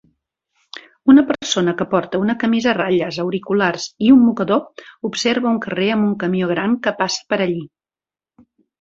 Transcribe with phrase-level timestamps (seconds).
[1.13, 5.95] Una persona que porta una camisa a ratlles, auriculars i un mocador observa un carrer
[5.99, 7.67] amb un camió gran que passa per allí